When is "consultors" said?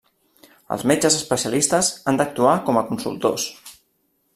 2.91-3.51